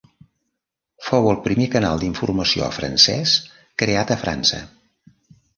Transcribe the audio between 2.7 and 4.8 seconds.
francès creat a França.